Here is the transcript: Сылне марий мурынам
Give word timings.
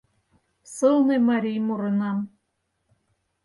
Сылне 0.73 1.17
марий 1.29 1.59
мурынам 1.67 2.17